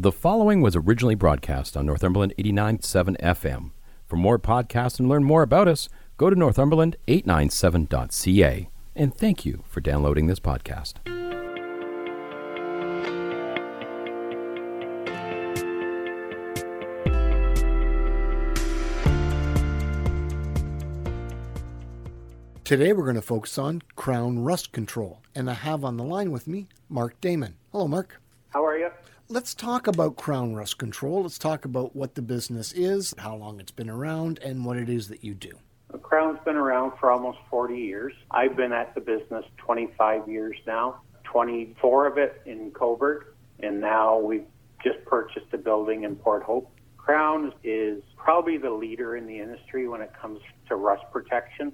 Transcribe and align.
The 0.00 0.12
following 0.12 0.60
was 0.60 0.76
originally 0.76 1.16
broadcast 1.16 1.76
on 1.76 1.84
Northumberland 1.84 2.32
89.7 2.38 3.20
FM. 3.20 3.72
For 4.06 4.14
more 4.14 4.38
podcasts 4.38 5.00
and 5.00 5.08
learn 5.08 5.24
more 5.24 5.42
about 5.42 5.66
us, 5.66 5.88
go 6.16 6.30
to 6.30 6.36
northumberland897.ca. 6.36 8.70
And 8.94 9.12
thank 9.12 9.44
you 9.44 9.64
for 9.66 9.80
downloading 9.80 10.28
this 10.28 10.38
podcast. 10.38 10.98
Today 22.62 22.92
we're 22.92 23.02
going 23.02 23.16
to 23.16 23.22
focus 23.22 23.58
on 23.58 23.82
Krown 23.96 24.46
rust 24.46 24.70
control, 24.70 25.22
and 25.34 25.50
I 25.50 25.54
have 25.54 25.82
on 25.82 25.96
the 25.96 26.04
line 26.04 26.30
with 26.30 26.46
me 26.46 26.68
Mark 26.88 27.20
Dayman. 27.20 27.54
Hello, 27.72 27.88
Mark. 27.88 28.20
How 28.50 28.64
are 28.64 28.78
you? 28.78 28.90
Let's 29.28 29.54
talk 29.54 29.86
about 29.86 30.16
Krown 30.16 30.56
rust 30.56 30.78
control. 30.78 31.22
Let's 31.22 31.38
talk 31.38 31.66
about 31.66 31.94
what 31.94 32.14
the 32.14 32.22
business 32.22 32.72
is, 32.72 33.14
how 33.18 33.36
long 33.36 33.60
it's 33.60 33.72
been 33.72 33.90
around, 33.90 34.38
and 34.38 34.64
what 34.64 34.78
it 34.78 34.88
is 34.88 35.08
that 35.08 35.22
you 35.22 35.34
do. 35.34 35.52
Krown's 35.92 36.42
been 36.44 36.56
around 36.56 36.92
for 36.98 37.10
almost 37.10 37.38
40 37.50 37.76
years. 37.76 38.14
I've 38.30 38.56
been 38.56 38.72
at 38.72 38.94
the 38.94 39.02
business 39.02 39.44
25 39.58 40.28
years 40.28 40.56
now, 40.66 41.02
24 41.24 42.06
of 42.06 42.16
it 42.16 42.40
in 42.46 42.70
Cobourg, 42.70 43.24
and 43.60 43.80
now 43.82 44.18
we've 44.18 44.46
just 44.82 45.04
purchased 45.04 45.52
a 45.52 45.58
building 45.58 46.04
in 46.04 46.16
Port 46.16 46.42
Hope. 46.42 46.70
Krown 46.96 47.52
is 47.62 48.02
probably 48.16 48.56
the 48.56 48.70
leader 48.70 49.16
in 49.16 49.26
the 49.26 49.38
industry 49.38 49.88
when 49.88 50.00
it 50.00 50.12
comes 50.18 50.40
to 50.68 50.76
rust 50.76 51.04
protection. 51.12 51.72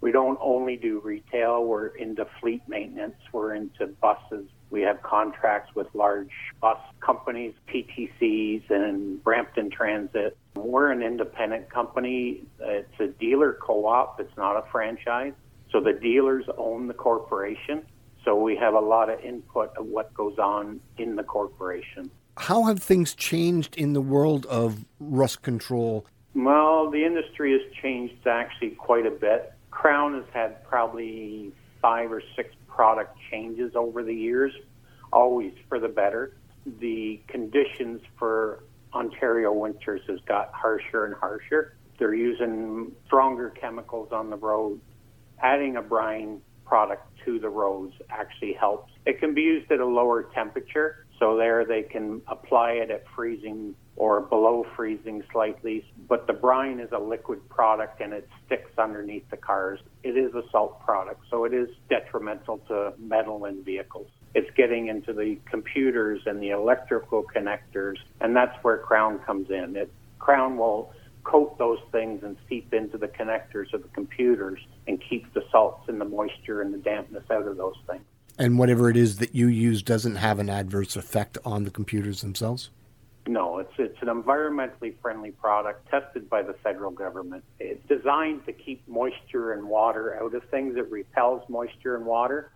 We 0.00 0.10
don't 0.10 0.38
only 0.40 0.76
do 0.76 1.00
retail, 1.00 1.64
we're 1.64 1.88
into 1.88 2.26
fleet 2.40 2.62
maintenance, 2.66 3.16
we're 3.32 3.54
into 3.54 3.86
buses. 4.00 4.48
We 4.70 4.82
have 4.82 5.02
contracts 5.02 5.74
with 5.74 5.86
large 5.94 6.32
bus 6.60 6.78
companies, 7.00 7.54
PTCs, 7.68 8.68
and 8.70 9.22
Brampton 9.22 9.70
Transit. 9.70 10.36
We're 10.56 10.90
an 10.90 11.02
independent 11.02 11.70
company. 11.70 12.42
It's 12.58 13.00
a 13.00 13.06
dealer 13.06 13.58
co 13.60 13.86
op, 13.86 14.20
it's 14.20 14.36
not 14.36 14.56
a 14.56 14.64
franchise. 14.70 15.34
So 15.70 15.80
the 15.80 15.92
dealers 15.92 16.44
own 16.56 16.88
the 16.88 16.94
corporation. 16.94 17.84
So 18.24 18.34
we 18.34 18.56
have 18.56 18.74
a 18.74 18.80
lot 18.80 19.08
of 19.08 19.20
input 19.20 19.76
of 19.76 19.86
what 19.86 20.12
goes 20.12 20.38
on 20.38 20.80
in 20.98 21.14
the 21.16 21.22
corporation. 21.22 22.10
How 22.38 22.64
have 22.64 22.82
things 22.82 23.14
changed 23.14 23.76
in 23.76 23.92
the 23.92 24.00
world 24.00 24.46
of 24.46 24.84
rust 24.98 25.42
control? 25.42 26.06
Well, 26.34 26.90
the 26.90 27.04
industry 27.04 27.52
has 27.52 27.62
changed 27.80 28.26
actually 28.26 28.70
quite 28.70 29.06
a 29.06 29.10
bit. 29.10 29.52
Krown 29.70 30.14
has 30.16 30.24
had 30.34 30.64
probably 30.64 31.52
five 31.80 32.10
or 32.10 32.22
six 32.34 32.54
product 32.76 33.16
changes 33.30 33.72
over 33.74 34.04
the 34.04 34.14
years, 34.14 34.52
always 35.12 35.54
for 35.68 35.80
the 35.80 35.88
better. 35.88 36.36
The 36.78 37.20
conditions 37.26 38.02
for 38.18 38.64
Ontario 38.92 39.52
winters 39.52 40.02
has 40.08 40.20
got 40.26 40.52
harsher 40.52 41.06
and 41.06 41.14
harsher. 41.14 41.76
They're 41.98 42.14
using 42.14 42.92
stronger 43.06 43.50
chemicals 43.50 44.10
on 44.12 44.28
the 44.28 44.36
road. 44.36 44.80
Adding 45.42 45.76
a 45.76 45.82
brine 45.82 46.42
product 46.66 47.06
to 47.24 47.38
the 47.38 47.48
roads 47.48 47.94
actually 48.10 48.52
helps. 48.52 48.92
It 49.06 49.20
can 49.20 49.32
be 49.32 49.42
used 49.42 49.70
at 49.72 49.80
a 49.80 49.86
lower 49.86 50.24
temperature, 50.34 51.05
so 51.18 51.36
there 51.36 51.64
they 51.64 51.82
can 51.82 52.22
apply 52.28 52.72
it 52.72 52.90
at 52.90 53.04
freezing 53.14 53.74
or 53.96 54.20
below 54.20 54.66
freezing 54.76 55.22
slightly. 55.32 55.84
But 56.08 56.26
the 56.26 56.32
brine 56.32 56.80
is 56.80 56.90
a 56.92 56.98
liquid 56.98 57.48
product 57.48 58.00
and 58.00 58.12
it 58.12 58.28
sticks 58.44 58.70
underneath 58.78 59.28
the 59.30 59.36
cars. 59.36 59.80
It 60.02 60.16
is 60.16 60.34
a 60.34 60.42
salt 60.50 60.84
product, 60.84 61.22
so 61.30 61.44
it 61.44 61.54
is 61.54 61.68
detrimental 61.88 62.58
to 62.68 62.92
metal 62.98 63.46
in 63.46 63.64
vehicles. 63.64 64.08
It's 64.34 64.50
getting 64.54 64.88
into 64.88 65.14
the 65.14 65.38
computers 65.50 66.20
and 66.26 66.42
the 66.42 66.50
electrical 66.50 67.24
connectors, 67.24 67.96
and 68.20 68.36
that's 68.36 68.56
where 68.62 68.78
Krown 68.78 69.24
comes 69.24 69.50
in. 69.50 69.76
It, 69.76 69.90
Krown 70.18 70.56
will 70.58 70.92
coat 71.24 71.58
those 71.58 71.80
things 71.90 72.22
and 72.22 72.36
seep 72.48 72.72
into 72.72 72.98
the 72.98 73.08
connectors 73.08 73.72
of 73.72 73.82
the 73.82 73.88
computers 73.88 74.60
and 74.86 75.02
keep 75.08 75.32
the 75.34 75.42
salts 75.50 75.88
and 75.88 76.00
the 76.00 76.04
moisture 76.04 76.60
and 76.60 76.72
the 76.72 76.78
dampness 76.78 77.24
out 77.30 77.48
of 77.48 77.56
those 77.56 77.76
things. 77.86 78.04
And 78.38 78.58
whatever 78.58 78.90
it 78.90 78.96
is 78.96 79.16
that 79.18 79.34
you 79.34 79.48
use 79.48 79.82
doesn't 79.82 80.16
have 80.16 80.38
an 80.38 80.50
adverse 80.50 80.96
effect 80.96 81.38
on 81.44 81.64
the 81.64 81.70
computers 81.70 82.20
themselves? 82.20 82.70
No, 83.28 83.58
it's 83.58 83.72
it's 83.78 84.00
an 84.02 84.08
environmentally 84.08 84.94
friendly 85.02 85.32
product 85.32 85.88
tested 85.88 86.30
by 86.30 86.42
the 86.42 86.54
federal 86.62 86.92
government. 86.92 87.42
It's 87.58 87.84
designed 87.88 88.46
to 88.46 88.52
keep 88.52 88.86
moisture 88.86 89.52
and 89.52 89.68
water 89.68 90.16
out 90.22 90.34
of 90.34 90.44
things. 90.44 90.76
It 90.76 90.88
repels 90.90 91.42
moisture 91.48 91.96
and 91.96 92.06
water. 92.06 92.52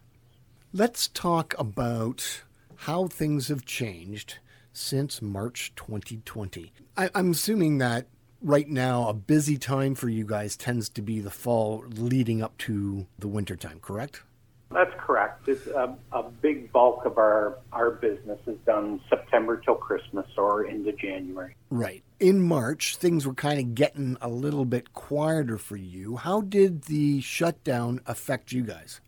Let's 0.72 1.08
talk 1.08 1.54
about 1.58 2.42
how 2.76 3.08
things 3.08 3.48
have 3.48 3.64
changed 3.64 4.38
since 4.72 5.20
March 5.20 5.72
2020. 5.74 6.72
I, 6.96 7.10
I'm 7.14 7.32
assuming 7.32 7.78
that 7.78 8.06
right 8.40 8.68
now 8.68 9.08
a 9.08 9.14
busy 9.14 9.58
time 9.58 9.96
for 9.96 10.08
you 10.08 10.24
guys 10.24 10.56
tends 10.56 10.88
to 10.90 11.02
be 11.02 11.20
the 11.20 11.30
fall 11.30 11.84
leading 11.88 12.42
up 12.42 12.56
to 12.58 13.06
the 13.18 13.28
winter 13.28 13.56
time, 13.56 13.80
correct? 13.80 14.22
That's 14.72 14.92
correct. 14.98 15.48
It's 15.48 15.66
a, 15.66 15.82
um, 15.82 15.96
a 16.12 16.22
big 16.22 16.72
bulk 16.72 17.04
of 17.04 17.18
our, 17.18 17.58
our 17.72 17.90
business 17.90 18.38
is 18.46 18.56
done 18.64 19.00
September 19.08 19.56
till 19.56 19.74
Christmas 19.74 20.26
or 20.36 20.64
into 20.64 20.92
January. 20.92 21.56
Right. 21.70 22.04
In 22.20 22.40
March, 22.40 22.96
things 22.96 23.26
were 23.26 23.34
kind 23.34 23.58
of 23.58 23.74
getting 23.74 24.16
a 24.20 24.28
little 24.28 24.64
bit 24.64 24.92
quieter 24.92 25.58
for 25.58 25.76
you. 25.76 26.16
How 26.16 26.40
did 26.40 26.82
the 26.82 27.20
shutdown 27.20 28.00
affect 28.06 28.52
you 28.52 28.62
guys? 28.62 29.00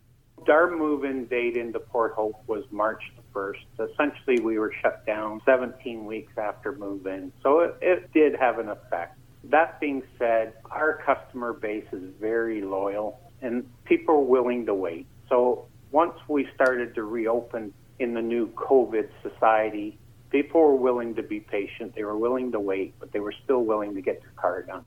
Our 0.49 0.75
move 0.75 1.05
in 1.05 1.27
date 1.27 1.55
into 1.55 1.79
Port 1.79 2.13
Hope 2.13 2.43
was 2.47 2.65
March 2.69 3.01
the 3.15 3.39
1st. 3.39 3.91
Essentially, 3.91 4.41
we 4.43 4.59
were 4.59 4.73
shut 4.81 5.05
down 5.05 5.41
17 5.45 6.03
weeks 6.05 6.33
after 6.37 6.73
move 6.73 7.07
in. 7.07 7.31
So 7.41 7.61
it, 7.61 7.77
it 7.81 8.13
did 8.13 8.35
have 8.35 8.59
an 8.59 8.67
effect. 8.67 9.17
That 9.45 9.79
being 9.79 10.03
said, 10.19 10.53
our 10.69 11.01
customer 11.05 11.53
base 11.53 11.85
is 11.93 12.03
very 12.19 12.61
loyal 12.61 13.21
and 13.41 13.65
people 13.85 14.15
are 14.15 14.19
willing 14.19 14.65
to 14.65 14.73
wait. 14.73 15.05
So 15.29 15.67
once 15.91 16.13
we 16.27 16.47
started 16.55 16.95
to 16.95 17.03
reopen 17.03 17.73
in 17.99 18.13
the 18.13 18.21
new 18.21 18.47
COVID 18.49 19.09
society, 19.21 19.97
people 20.29 20.61
were 20.61 20.75
willing 20.75 21.15
to 21.15 21.23
be 21.23 21.39
patient. 21.39 21.95
They 21.95 22.03
were 22.03 22.17
willing 22.17 22.51
to 22.51 22.59
wait, 22.59 22.95
but 22.99 23.11
they 23.11 23.19
were 23.19 23.33
still 23.43 23.63
willing 23.63 23.93
to 23.95 24.01
get 24.01 24.21
their 24.21 24.33
car 24.35 24.63
done. 24.63 24.85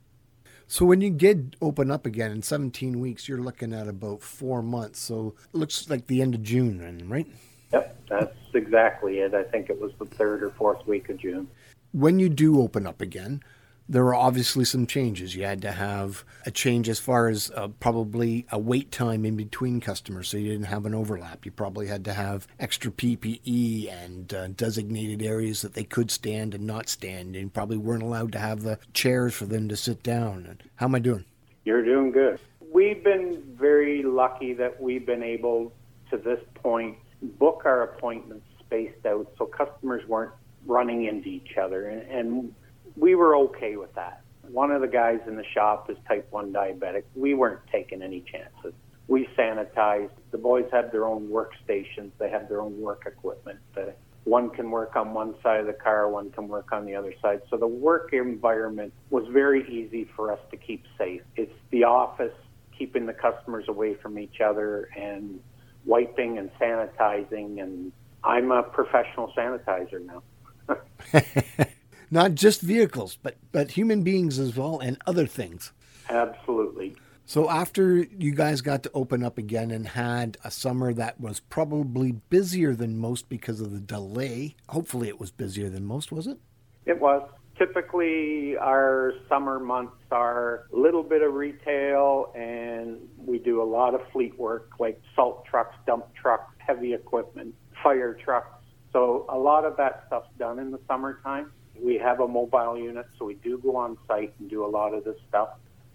So 0.68 0.84
when 0.84 1.00
you 1.00 1.10
did 1.10 1.56
open 1.62 1.92
up 1.92 2.06
again 2.06 2.32
in 2.32 2.42
17 2.42 2.98
weeks, 2.98 3.28
you're 3.28 3.40
looking 3.40 3.72
at 3.72 3.86
about 3.86 4.20
four 4.20 4.62
months. 4.62 4.98
So 4.98 5.34
it 5.54 5.56
looks 5.56 5.88
like 5.88 6.08
the 6.08 6.20
end 6.20 6.34
of 6.34 6.42
June, 6.42 6.78
then, 6.78 7.08
right? 7.08 7.26
Yep, 7.72 7.96
that's 8.08 8.36
exactly 8.52 9.20
it. 9.20 9.32
I 9.32 9.44
think 9.44 9.70
it 9.70 9.80
was 9.80 9.92
the 10.00 10.06
third 10.06 10.42
or 10.42 10.50
fourth 10.50 10.84
week 10.86 11.08
of 11.08 11.18
June. 11.18 11.46
When 11.92 12.18
you 12.18 12.28
do 12.28 12.60
open 12.60 12.86
up 12.86 13.00
again, 13.00 13.42
there 13.88 14.04
were 14.04 14.14
obviously 14.14 14.64
some 14.64 14.86
changes. 14.86 15.34
You 15.34 15.44
had 15.44 15.62
to 15.62 15.72
have 15.72 16.24
a 16.44 16.50
change 16.50 16.88
as 16.88 16.98
far 16.98 17.28
as 17.28 17.50
uh, 17.54 17.68
probably 17.68 18.46
a 18.50 18.58
wait 18.58 18.90
time 18.90 19.24
in 19.24 19.36
between 19.36 19.80
customers 19.80 20.28
so 20.28 20.36
you 20.36 20.50
didn't 20.50 20.66
have 20.66 20.86
an 20.86 20.94
overlap. 20.94 21.44
You 21.44 21.52
probably 21.52 21.86
had 21.86 22.04
to 22.06 22.12
have 22.12 22.46
extra 22.58 22.90
PPE 22.90 23.92
and 23.92 24.34
uh, 24.34 24.48
designated 24.48 25.22
areas 25.22 25.62
that 25.62 25.74
they 25.74 25.84
could 25.84 26.10
stand 26.10 26.54
and 26.54 26.66
not 26.66 26.88
stand, 26.88 27.36
and 27.36 27.52
probably 27.52 27.76
weren't 27.76 28.02
allowed 28.02 28.32
to 28.32 28.38
have 28.38 28.62
the 28.62 28.78
chairs 28.92 29.34
for 29.34 29.46
them 29.46 29.68
to 29.68 29.76
sit 29.76 30.02
down. 30.02 30.58
How 30.76 30.86
am 30.86 30.94
I 30.94 30.98
doing? 30.98 31.24
You're 31.64 31.84
doing 31.84 32.10
good. 32.10 32.40
We've 32.72 33.02
been 33.02 33.42
very 33.58 34.02
lucky 34.02 34.52
that 34.54 34.80
we've 34.80 35.06
been 35.06 35.22
able 35.22 35.72
to 36.10 36.16
this 36.16 36.40
point 36.54 36.96
book 37.22 37.62
our 37.64 37.82
appointments 37.82 38.44
spaced 38.60 39.06
out 39.06 39.32
so 39.38 39.46
customers 39.46 40.06
weren't 40.06 40.32
running 40.66 41.06
into 41.06 41.28
each 41.28 41.56
other 41.56 41.88
and, 41.88 42.02
and 42.02 42.54
we 42.96 43.14
were 43.14 43.36
okay 43.36 43.76
with 43.76 43.94
that. 43.94 44.22
One 44.48 44.70
of 44.70 44.80
the 44.80 44.88
guys 44.88 45.20
in 45.26 45.36
the 45.36 45.44
shop 45.54 45.90
is 45.90 45.96
type 46.06 46.26
1 46.30 46.52
diabetic. 46.52 47.04
We 47.14 47.34
weren't 47.34 47.60
taking 47.70 48.02
any 48.02 48.20
chances. 48.20 48.74
We 49.08 49.28
sanitized. 49.38 50.10
The 50.30 50.38
boys 50.38 50.66
had 50.72 50.92
their 50.92 51.04
own 51.04 51.28
workstations. 51.28 52.10
They 52.18 52.30
had 52.30 52.48
their 52.48 52.60
own 52.60 52.80
work 52.80 53.04
equipment. 53.06 53.58
The, 53.74 53.94
one 54.24 54.50
can 54.50 54.70
work 54.70 54.96
on 54.96 55.14
one 55.14 55.36
side 55.40 55.60
of 55.60 55.66
the 55.66 55.72
car, 55.72 56.08
one 56.08 56.32
can 56.32 56.48
work 56.48 56.72
on 56.72 56.84
the 56.84 56.96
other 56.96 57.14
side. 57.22 57.42
So 57.48 57.56
the 57.56 57.66
work 57.66 58.12
environment 58.12 58.92
was 59.10 59.24
very 59.28 59.68
easy 59.70 60.08
for 60.16 60.32
us 60.32 60.40
to 60.50 60.56
keep 60.56 60.84
safe. 60.98 61.22
It's 61.36 61.54
the 61.70 61.84
office, 61.84 62.34
keeping 62.76 63.06
the 63.06 63.12
customers 63.12 63.66
away 63.68 63.94
from 63.94 64.18
each 64.18 64.40
other 64.40 64.88
and 64.96 65.38
wiping 65.84 66.38
and 66.38 66.50
sanitizing. 66.60 67.62
And 67.62 67.92
I'm 68.24 68.50
a 68.50 68.64
professional 68.64 69.32
sanitizer 69.36 70.04
now. 70.04 70.22
not 72.10 72.34
just 72.34 72.60
vehicles, 72.60 73.18
but 73.22 73.36
but 73.52 73.72
human 73.72 74.02
beings 74.02 74.38
as 74.38 74.56
well 74.56 74.78
and 74.78 74.98
other 75.06 75.26
things. 75.26 75.72
Absolutely. 76.08 76.94
So 77.28 77.50
after 77.50 77.96
you 77.96 78.30
guys 78.30 78.60
got 78.60 78.84
to 78.84 78.90
open 78.94 79.24
up 79.24 79.36
again 79.36 79.72
and 79.72 79.88
had 79.88 80.36
a 80.44 80.50
summer 80.50 80.92
that 80.92 81.20
was 81.20 81.40
probably 81.40 82.12
busier 82.12 82.72
than 82.72 82.98
most 82.98 83.28
because 83.28 83.60
of 83.60 83.72
the 83.72 83.80
delay, 83.80 84.54
hopefully 84.68 85.08
it 85.08 85.18
was 85.18 85.32
busier 85.32 85.68
than 85.68 85.84
most, 85.84 86.12
was 86.12 86.28
it? 86.28 86.38
It 86.84 87.00
was. 87.00 87.28
Typically, 87.58 88.56
our 88.58 89.12
summer 89.28 89.58
months 89.58 89.96
are 90.12 90.66
a 90.72 90.76
little 90.76 91.02
bit 91.02 91.22
of 91.22 91.34
retail, 91.34 92.32
and 92.36 93.00
we 93.16 93.38
do 93.40 93.60
a 93.60 93.64
lot 93.64 93.94
of 93.94 94.02
fleet 94.12 94.38
work 94.38 94.72
like 94.78 95.00
salt 95.16 95.44
trucks, 95.46 95.74
dump 95.84 96.04
trucks, 96.14 96.54
heavy 96.58 96.94
equipment, 96.94 97.54
fire 97.82 98.14
trucks, 98.14 98.62
So 98.92 99.26
a 99.28 99.36
lot 99.38 99.64
of 99.64 99.76
that 99.78 100.04
stuff's 100.06 100.30
done 100.38 100.58
in 100.58 100.70
the 100.70 100.80
summertime. 100.86 101.50
We 101.82 101.98
have 101.98 102.20
a 102.20 102.28
mobile 102.28 102.78
unit, 102.78 103.06
so 103.18 103.24
we 103.24 103.34
do 103.34 103.58
go 103.58 103.76
on 103.76 103.96
site 104.06 104.34
and 104.38 104.48
do 104.48 104.64
a 104.64 104.68
lot 104.68 104.94
of 104.94 105.04
this 105.04 105.16
stuff. 105.28 105.50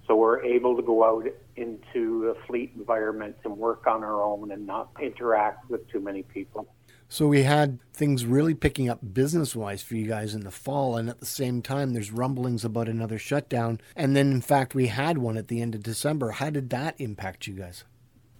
So 0.07 0.15
we're 0.15 0.43
able 0.43 0.75
to 0.75 0.81
go 0.81 1.03
out 1.03 1.25
into 1.55 2.25
the 2.25 2.35
fleet 2.47 2.73
environment 2.75 3.37
and 3.43 3.57
work 3.57 3.87
on 3.87 4.03
our 4.03 4.21
own 4.21 4.51
and 4.51 4.65
not 4.65 4.89
interact 5.01 5.69
with 5.69 5.87
too 5.89 5.99
many 5.99 6.23
people. 6.23 6.67
So 7.07 7.27
we 7.27 7.43
had 7.43 7.79
things 7.93 8.25
really 8.25 8.53
picking 8.53 8.89
up 8.89 8.99
business 9.13 9.53
wise 9.53 9.83
for 9.83 9.95
you 9.95 10.07
guys 10.07 10.33
in 10.33 10.41
the 10.41 10.51
fall, 10.51 10.95
and 10.95 11.09
at 11.09 11.19
the 11.19 11.25
same 11.25 11.61
time, 11.61 11.91
there's 11.91 12.11
rumblings 12.11 12.63
about 12.63 12.87
another 12.87 13.19
shutdown. 13.19 13.81
And 13.97 14.15
then, 14.15 14.31
in 14.31 14.41
fact, 14.41 14.73
we 14.73 14.87
had 14.87 15.17
one 15.17 15.37
at 15.37 15.49
the 15.49 15.61
end 15.61 15.75
of 15.75 15.83
December. 15.83 16.31
How 16.31 16.49
did 16.49 16.69
that 16.69 16.95
impact 16.99 17.47
you 17.47 17.53
guys? 17.53 17.83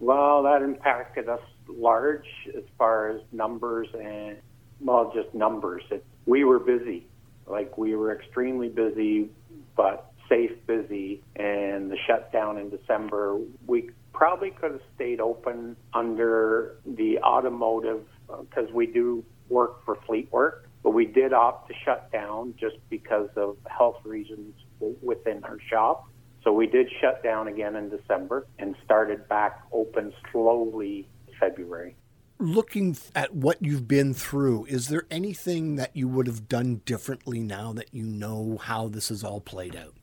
Well, 0.00 0.42
that 0.44 0.62
impacted 0.62 1.28
us 1.28 1.42
large 1.68 2.26
as 2.56 2.64
far 2.78 3.10
as 3.10 3.20
numbers 3.30 3.88
and, 3.94 4.38
well, 4.80 5.12
just 5.14 5.34
numbers. 5.34 5.82
It, 5.90 6.04
we 6.26 6.44
were 6.44 6.58
busy. 6.58 7.06
Like, 7.52 7.76
we 7.78 7.94
were 7.94 8.12
extremely 8.18 8.68
busy, 8.68 9.28
but 9.76 10.10
safe 10.28 10.52
busy. 10.66 11.22
And 11.36 11.90
the 11.90 11.98
shutdown 12.06 12.58
in 12.58 12.70
December, 12.70 13.38
we 13.66 13.90
probably 14.12 14.50
could 14.50 14.72
have 14.72 14.80
stayed 14.94 15.20
open 15.20 15.76
under 15.92 16.76
the 16.86 17.18
automotive 17.18 18.04
uh, 18.30 18.42
because 18.42 18.72
we 18.72 18.86
do 18.86 19.24
work 19.48 19.84
for 19.84 19.96
fleet 20.06 20.30
work, 20.32 20.68
but 20.82 20.90
we 20.90 21.04
did 21.04 21.32
opt 21.32 21.68
to 21.68 21.74
shut 21.84 22.10
down 22.10 22.54
just 22.58 22.76
because 22.88 23.28
of 23.36 23.56
health 23.66 23.98
reasons 24.04 24.54
within 25.02 25.44
our 25.44 25.58
shop. 25.70 26.08
So 26.42 26.52
we 26.52 26.66
did 26.66 26.88
shut 27.00 27.22
down 27.22 27.48
again 27.48 27.76
in 27.76 27.88
December 27.88 28.46
and 28.58 28.74
started 28.84 29.28
back 29.28 29.60
open 29.72 30.12
slowly 30.32 31.08
February. 31.38 31.94
Looking 32.38 32.96
at 33.14 33.34
what 33.34 33.58
you've 33.60 33.86
been 33.86 34.14
through, 34.14 34.66
is 34.66 34.88
there 34.88 35.06
anything 35.10 35.76
that 35.76 35.96
you 35.96 36.08
would 36.08 36.26
have 36.26 36.48
done 36.48 36.82
differently 36.84 37.40
now 37.40 37.72
that 37.72 37.94
you 37.94 38.02
know 38.02 38.58
how 38.60 38.88
this 38.88 39.10
has 39.10 39.22
all 39.22 39.40
played 39.40 39.76
out? 39.76 39.94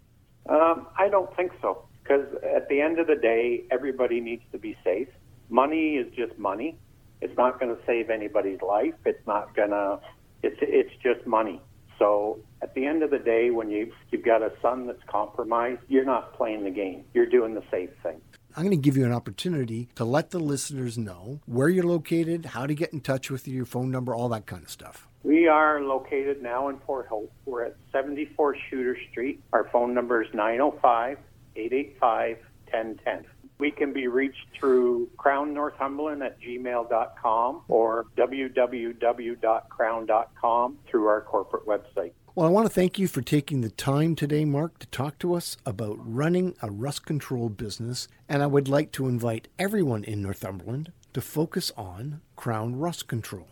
Um, 0.49 0.87
I 0.97 1.09
don't 1.09 1.35
think 1.35 1.51
so. 1.61 1.83
Because 2.09 2.25
at 2.55 2.67
the 2.69 2.81
end 2.81 2.97
of 2.97 3.07
the 3.07 3.15
day, 3.15 3.65
everybody 3.69 4.19
needs 4.19 4.41
to 4.51 4.57
be 4.57 4.75
safe. 4.83 5.09
Money 5.49 5.97
is 5.97 6.11
just 6.15 6.37
money. 6.39 6.77
It's 7.21 7.35
not 7.37 7.59
going 7.59 7.75
to 7.75 7.81
save 7.85 8.09
anybody's 8.09 8.61
life. 8.61 8.95
It's 9.05 9.25
not 9.27 9.55
going 9.55 9.71
to. 9.71 9.99
It's 10.41 10.57
it's 10.61 10.93
just 11.03 11.27
money. 11.27 11.61
So 11.99 12.39
at 12.63 12.73
the 12.73 12.85
end 12.85 13.03
of 13.03 13.11
the 13.11 13.19
day, 13.19 13.51
when 13.51 13.69
you 13.69 13.91
you've 14.09 14.23
got 14.23 14.41
a 14.41 14.51
son 14.61 14.87
that's 14.87 15.03
compromised, 15.07 15.81
you're 15.87 16.05
not 16.05 16.33
playing 16.33 16.63
the 16.63 16.71
game. 16.71 17.03
You're 17.13 17.27
doing 17.27 17.53
the 17.53 17.63
safe 17.69 17.91
thing. 18.01 18.21
I'm 18.59 18.65
going 18.65 18.77
to 18.77 18.83
give 18.83 18.97
you 18.97 19.05
an 19.05 19.13
opportunity 19.13 19.87
to 19.95 20.03
let 20.03 20.31
the 20.31 20.39
listeners 20.39 20.97
know 20.97 21.39
where 21.45 21.69
you're 21.69 21.85
located, 21.85 22.47
how 22.47 22.67
to 22.67 22.73
get 22.73 22.91
in 22.91 22.99
touch 22.99 23.31
with 23.31 23.47
you, 23.47 23.55
your 23.55 23.65
phone 23.65 23.89
number, 23.89 24.13
all 24.13 24.27
that 24.27 24.47
kind 24.47 24.63
of 24.63 24.69
stuff. 24.69 25.07
We 25.23 25.47
are 25.47 25.79
located 25.79 26.43
now 26.43 26.67
in 26.67 26.75
Port 26.75 27.07
Hope. 27.07 27.31
We're 27.45 27.67
at 27.67 27.77
74 27.93 28.57
Shooter 28.69 28.97
Street. 29.11 29.41
Our 29.53 29.69
phone 29.71 29.93
number 29.93 30.21
is 30.21 30.27
905 30.33 31.19
885 31.55 32.37
1010. 32.69 33.25
We 33.59 33.71
can 33.71 33.93
be 33.93 34.07
reached 34.07 34.47
through 34.57 35.09
krownnorthumberland 35.17 36.25
at 36.25 36.39
gmail.com 36.39 37.63
or 37.67 38.05
www.krown.com 38.17 40.77
through 40.87 41.07
our 41.07 41.21
corporate 41.21 41.67
website. 41.67 42.13
Well, 42.35 42.47
I 42.47 42.51
want 42.51 42.67
to 42.67 42.73
thank 42.73 42.97
you 42.97 43.09
for 43.09 43.21
taking 43.21 43.59
the 43.59 43.69
time 43.69 44.15
today, 44.15 44.45
Mark, 44.45 44.79
to 44.79 44.87
talk 44.87 45.19
to 45.19 45.33
us 45.33 45.57
about 45.65 45.97
running 45.99 46.55
a 46.61 46.71
rust 46.71 47.05
control 47.05 47.49
business. 47.49 48.07
And 48.29 48.41
I 48.41 48.47
would 48.47 48.69
like 48.69 48.93
to 48.93 49.07
invite 49.07 49.49
everyone 49.59 50.05
in 50.05 50.21
Northumberland 50.21 50.93
to 51.13 51.19
focus 51.19 51.73
on 51.75 52.21
Krown 52.37 52.79
Rust 52.79 53.09
Control. 53.09 53.49